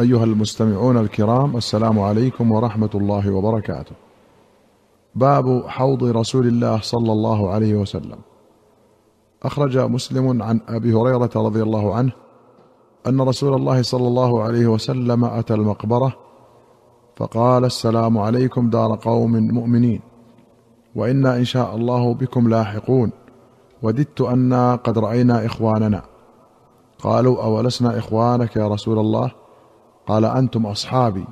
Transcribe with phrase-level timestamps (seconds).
[0.00, 3.94] أيها المستمعون الكرام السلام عليكم ورحمة الله وبركاته.
[5.14, 8.18] باب حوض رسول الله صلى الله عليه وسلم.
[9.42, 12.12] أخرج مسلم عن أبي هريرة رضي الله عنه
[13.06, 16.12] أن رسول الله صلى الله عليه وسلم أتى المقبرة
[17.16, 20.00] فقال السلام عليكم دار قوم مؤمنين
[20.94, 23.10] وإنا إن شاء الله بكم لاحقون
[23.82, 26.02] وددت أنا قد رأينا إخواننا
[26.98, 29.43] قالوا أولسنا إخوانك يا رسول الله
[30.06, 31.24] قال أنتم أصحابي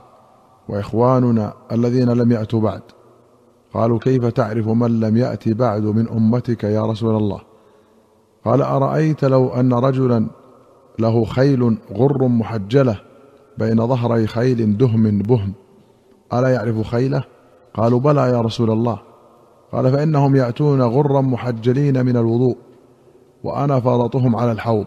[0.69, 2.83] وإخواننا الذين لم يأتوا بعد.
[3.75, 7.41] قالوا كيف تعرف من لم يات بعد من أمتك يا رسول الله؟
[8.45, 10.27] قال أرأيت لو أن رجلا
[10.99, 13.01] له خيل غر محجلة
[13.59, 15.53] بين ظهري خيل دهم بهم.
[16.33, 17.25] ألا يعرف خيله؟
[17.75, 18.99] قالوا بلى يا رسول الله.
[19.73, 22.57] قال فإنهم يأتون غرا محجلين من الوضوء
[23.45, 24.87] وأنا فرطهم على الحوض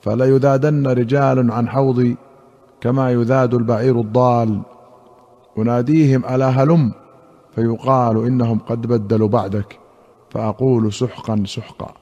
[0.00, 2.16] فليذادن رجال عن حوضي
[2.80, 4.60] كما يذاد البعير الضال.
[5.58, 6.92] أناديهم ألا هلم؟
[7.54, 9.78] فيقال إنهم قد بدلوا بعدك.
[10.30, 11.94] فأقول سحقا سحقا.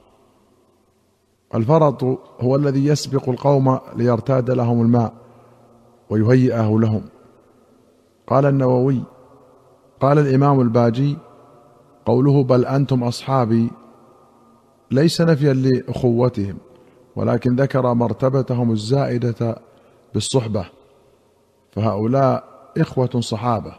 [1.55, 2.03] الفرط
[2.41, 5.13] هو الذي يسبق القوم ليرتاد لهم الماء
[6.09, 7.01] ويهيئه لهم.
[8.27, 9.03] قال النووي
[9.99, 11.17] قال الإمام الباجي
[12.05, 13.71] قوله بل أنتم أصحابي.
[14.91, 16.57] ليس نفيا لأخوتهم
[17.15, 19.57] ولكن ذكر مرتبتهم الزائدة
[20.17, 20.65] بالصحبة
[21.71, 22.43] فهؤلاء
[22.77, 23.73] إخوة صحابة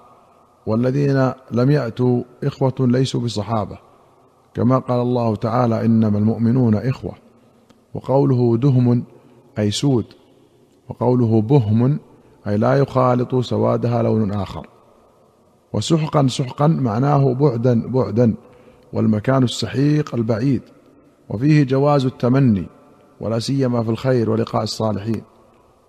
[0.66, 3.78] والذين لم يأتوا إخوة ليسوا بصحابة.
[4.54, 7.12] كما قال الله تعالى إنما المؤمنون إخوة
[7.94, 9.04] وقوله دهم
[9.58, 10.04] أي سود
[10.88, 11.98] وقوله بهم
[12.46, 14.66] أي لا يخالط سوادها لون آخر.
[15.72, 18.34] وسحقا سحقا معناه بعدا بعدا
[18.92, 20.62] والمكان السحيق البعيد
[21.28, 22.66] وفيه جواز التمني
[23.20, 25.22] ولا سيما في الخير ولقاء الصالحين.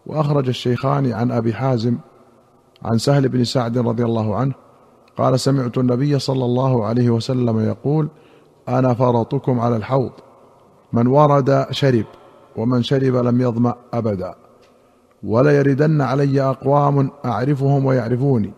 [0.09, 1.97] وأخرج الشيخان عن أبي حازم
[2.85, 4.53] عن سهل بن سعد رضي الله عنه
[5.17, 8.09] قال سمعت النبي صلى الله عليه وسلم يقول
[8.69, 10.11] أنا فرطكم على الحوض
[10.93, 12.05] من ورد شرب
[12.55, 14.35] ومن شرب لم يظمأ أبدا
[15.23, 18.53] وليردن علي أقوام أعرفهم ويعرفوني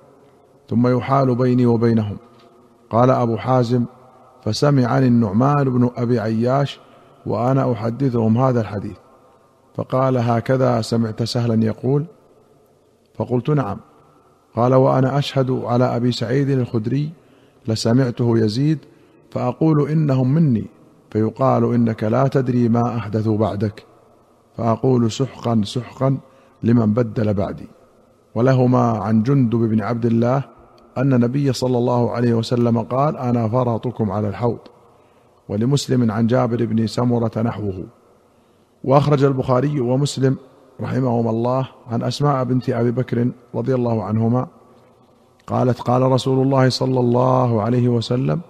[0.70, 2.18] ثم يحال بيني وبينهم.
[2.90, 3.86] قال أبو حازم
[4.46, 6.80] فسمعني النعمان بن أبي عياش
[7.26, 8.98] وأنا أحدثهم هذا الحديث.
[9.76, 12.06] فقال هكذا سمعت سهلا يقول
[13.16, 13.80] فقلت نعم.
[14.56, 17.12] قال وأنا أشهد على أبي سعيد الخدري
[17.68, 18.80] لسمعته يزيد
[19.32, 20.66] فأقول إنهم مني
[21.10, 23.86] فيقال إنك لا تدري ما احدثوا بعدك.
[24.58, 26.18] فأقول سحقا سحقا
[26.64, 27.68] لمن بدل بعدي.
[28.36, 30.44] ولهما عن جندب بن عبد الله
[30.98, 34.60] أن النبي صلى الله عليه وسلم قال أنا فرطكم على الحوض.
[35.50, 37.84] ولمسلم عن جابر بن سمرة نحوه.
[38.84, 40.38] وأخرج البخاري ومسلم
[40.82, 44.48] رحمهما الله عن أسماء بنت أبي بكر رضي الله عنهما
[45.48, 48.42] قالت قال رسول الله صلى الله عليه وسلم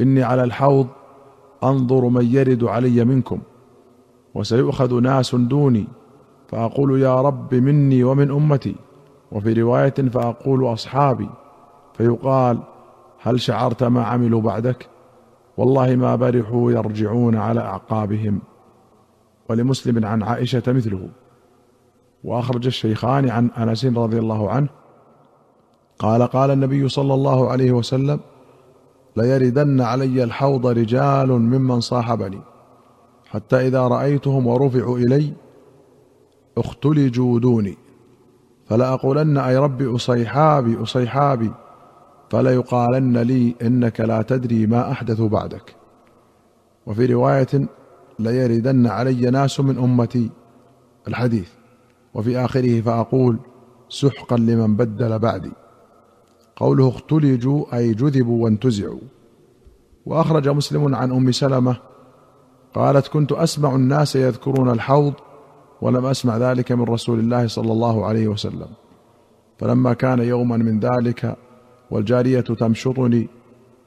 [0.00, 0.86] إني على الحوض
[1.64, 3.38] أنظر من يرد علي منكم
[4.34, 5.86] وسيؤخذ ناس دوني
[6.48, 8.76] فأقول يا رب مني ومن أمتي.
[9.32, 11.28] وفي رواية فأقول أصحابي.
[11.94, 12.58] فيقال
[13.22, 14.88] هل شعرت ما عملوا بعدك؟
[15.56, 18.40] والله ما برحوا يرجعون على أعقابهم.
[19.48, 21.08] ولمسلم عن عائشة مثله.
[22.24, 24.68] وأخرج الشيخان عن أنس رضي الله عنه
[25.98, 28.20] قال قال النبي صلى الله عليه وسلم
[29.16, 32.40] ليردن علي الحوض رجال ممن صاحبني
[33.26, 35.32] حتى إذا رأيتهم ورفعوا إلي
[36.58, 37.76] اختلجوا دوني
[38.68, 41.50] فلاقولن أي رب أصيحابي أصيحابي
[42.30, 45.76] فليقالن لي إنك لا تدري ما أحدث بعدك.
[46.86, 47.68] وفي رواية
[48.18, 50.30] ليردن علي ناس من أمتي
[51.08, 51.48] الحديث.
[52.14, 53.38] وفي آخره فأقول
[53.88, 55.52] سحقا لمن بدل بعدي.
[56.56, 59.00] قوله اختلجوا أي جذبوا وانتزعوا.
[60.06, 61.76] وأخرج مسلم عن أم سلمة
[62.74, 65.12] قالت كنت أسمع الناس يذكرون الحوض
[65.80, 68.68] ولم أسمع ذلك من رسول الله صلى الله عليه وسلم.
[69.58, 71.36] فلما كان يوما من ذلك
[71.90, 73.28] والجارية تمشطني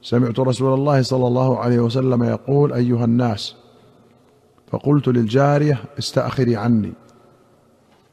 [0.02, 3.56] سمعت رسول الله صلى الله عليه وسلم يقول أيها الناس
[4.70, 6.92] فقلت للجارية استأخري عني.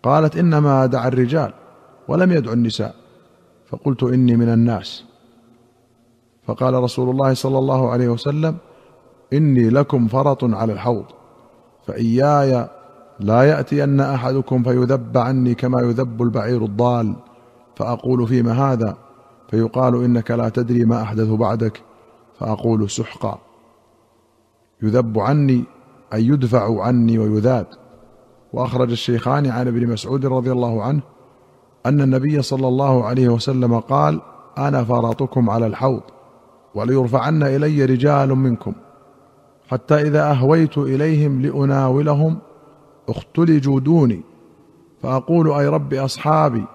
[0.04, 1.54] قالت إنما دعا الرجال
[2.08, 2.96] ولم يدع النساء.
[3.68, 5.04] فقلت إني من الناس.
[6.48, 8.58] فقال رسول الله صلى الله عليه وسلم
[9.34, 11.06] إني لكم فرط على الحوض.
[11.88, 12.70] فإياي
[13.20, 17.16] لا يأتين أحدكم فيذب عني كما يذب البعير الضال.
[17.76, 18.98] فأقول فيما هذا.
[19.50, 21.82] فيقال إنك لا تدري ما أحدث بعدك.
[22.40, 23.40] فأقول سحقا.
[24.82, 25.64] يذب عني
[26.14, 27.66] أن يدفع عني ويذاد
[28.54, 31.02] وأخرج الشيخان عن ابن مسعود رضي الله عنه
[31.86, 34.22] أن النبي صلى الله عليه وسلم قال
[34.58, 36.02] أنا فرطكم على الحوض
[36.76, 38.74] وليرفعن إلي رجال منكم
[39.68, 42.38] حتى إذا أهويت إليهم لأناولهم
[43.10, 44.22] اختلجوا دوني
[45.02, 46.66] فأقول أي رب أصحابي؟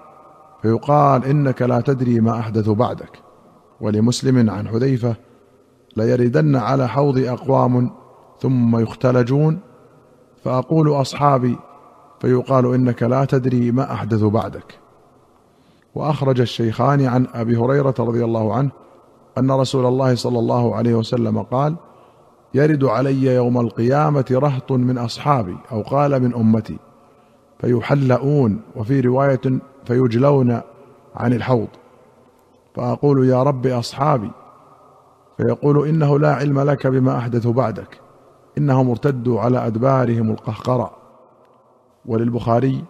[0.63, 3.19] فيقال إنك لا تدري ما أحدث بعدك
[3.81, 5.15] ولمسلم عن حذيفة
[5.97, 7.91] ليردن على حوض أقوام
[8.41, 9.61] ثم يختلجون
[10.45, 11.57] فأقول أصحابي
[12.21, 14.79] فيقال إنك لا تدري ما أحدث بعدك.
[15.95, 18.71] وأخرج الشيخان عن أبي هريرة رضي الله عنه
[19.39, 21.77] أن رسول الله صلى الله عليه وسلم قال
[22.55, 26.79] يرد علي يوم القيامة رهط من أصحابي أو قال من أمتي
[27.59, 29.41] فيحلؤون وفي رواية
[29.85, 30.61] فيجلون
[31.17, 31.69] عن الحوض.
[32.75, 34.31] فأقول يا رب أصحابي
[35.37, 38.00] فيقول إنه لا علم لك بما أحدث بعدك.
[38.59, 40.91] إنهم ارتدوا على أدبارهم القهقرى
[42.07, 42.85] وللبخاري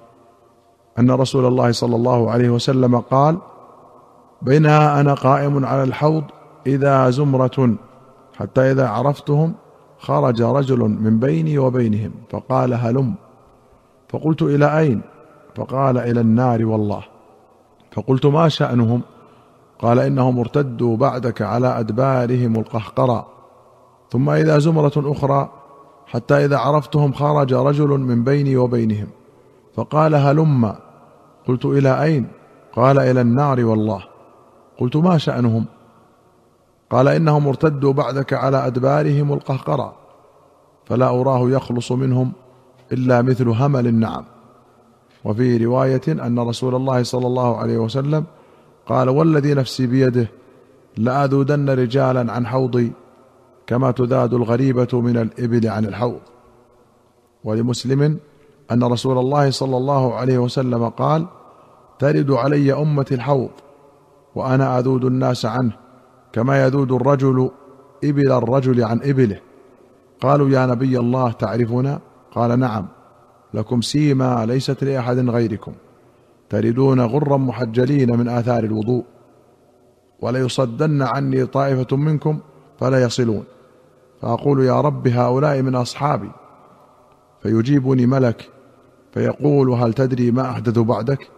[0.98, 3.38] أن رسول الله صلى الله عليه وسلم قال
[4.42, 6.24] بينها أنا قائم على الحوض
[6.66, 7.74] إذا زمرة
[8.38, 9.54] حتى إذا عرفتهم
[9.98, 13.14] خرج رجل من بيني وبينهم فقال هلم.
[14.08, 15.00] فقلت إلى أين؟
[15.56, 17.02] فقال إلى النار والله.
[17.92, 19.02] فقلت ما شأنهم؟
[19.78, 23.26] قال إنهم ارتدوا بعدك على أدبارهم القهقرى
[24.10, 25.50] ثم إذا زمرة أخرى
[26.06, 29.06] حتى إذا عرفتهم خرج رجل من بيني وبينهم
[29.74, 30.74] فقال هلم.
[31.48, 32.28] قلت إلى أين؟
[32.72, 34.04] قال إلى النار والله.
[34.78, 35.64] قلت ما شأنهم؟
[36.90, 39.92] قال إنهم ارتدوا بعدك على أدبارهم القهقرى
[40.86, 42.32] فلا أراه يخلص منهم
[42.92, 44.24] إلا مثل همل النعم.
[45.24, 48.24] وفي رواية أن رسول الله صلى الله عليه وسلم
[48.86, 50.28] قال والذي نفسي بيده
[50.96, 52.92] لآذودن رجالا عن حوضي
[53.70, 56.20] كما تذاد الغريبة من الإبل عن الحوض.
[57.44, 58.18] ولمسلم
[58.72, 61.26] أن رسول الله صلى الله عليه وسلم قال
[61.98, 63.50] ترد علي امتي الحوض
[64.34, 65.72] وأنا أذود الناس عنه
[66.32, 67.50] كما يذود الرجل
[68.04, 69.40] إبل الرجل عن إبله.
[70.20, 72.00] قالوا يا نبي الله تعرفنا؟
[72.34, 72.86] قال نعم
[73.54, 75.72] لكم سيما ليست لأحد غيركم.
[76.48, 79.04] تردون غرا محجلين من آثار الوضوء
[80.20, 82.38] وليصدن عني طائفة منكم
[82.78, 83.44] فلا يصلون.
[84.22, 86.30] فأقول يا رب هؤلاء من أصحابي.
[87.42, 88.50] فيجيبني ملك
[89.12, 91.30] فيقول هل تدري ما أحدث بعدك؟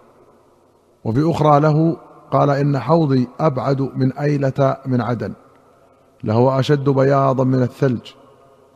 [1.04, 1.96] وفي أخرى له
[2.30, 5.32] قال إن حوضي أبعد من أيلة من عدن.
[6.24, 8.12] لهو أشد بياضا من الثلج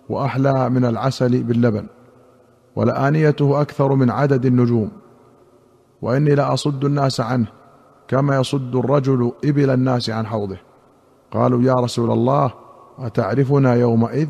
[0.09, 1.87] وأحلى من العسل باللبن.
[2.77, 4.91] ولآنيته أكثر من عدد النجوم.
[6.03, 7.47] وإني لاصد الناس عنه
[8.09, 10.59] كما يصد الرجل إبل الناس عن حوضه.
[11.33, 12.66] قالوا يا رسول الله
[12.99, 14.29] أتعرفنا يومئذ؟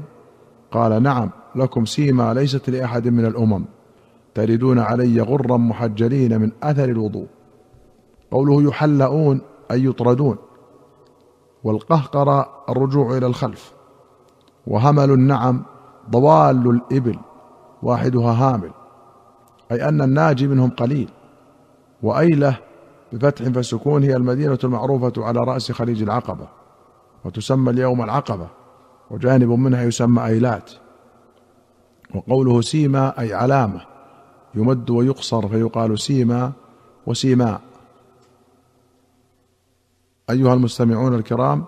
[0.73, 3.65] قال نعم لكم سيما ليست لأحد من الأمم.
[4.35, 7.27] تردون علي غرا محجلين من أثر الوضوء.
[8.31, 9.41] قوله يحلؤون
[9.71, 10.37] أي يطردون.
[11.65, 13.73] والقهقر الرجوع إلى الخلف.
[14.67, 15.63] وهمل النعم
[16.11, 17.19] ضوال الإبل
[17.83, 18.71] واحدها هامل.
[19.73, 21.09] أي أن الناجي منهم قليل.
[22.03, 22.59] وأيله
[23.13, 26.49] بفتح فسكون هي المدينة المعروفة على رأس خليج العقبة.
[27.25, 28.49] وتسمى اليوم العقبة.
[29.11, 30.71] وجانب منها يسمى أيلات
[32.15, 33.81] وقوله سيما أي علامة
[34.55, 36.53] يمد ويقصر فيقال سيما
[37.07, 37.61] وسيماء
[40.31, 41.65] أيها المستمعون الكرام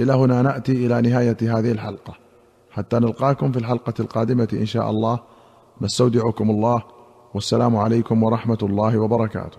[0.00, 2.14] إلى هنا نأتي إلى نهاية هذه الحلقة.
[2.70, 5.20] حتى نلقاكم في الحلقة القادمة إن شاء الله.
[5.80, 6.82] نستودعكم الله.
[7.34, 9.58] والسلام عليكم ورحمة الله وبركاته.